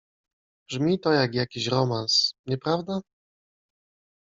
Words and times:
Brzmi 0.69 0.99
to 0.99 1.11
jak 1.11 1.35
jakiś 1.35 1.67
romans, 1.67 2.33
nieprawda? 2.45 3.01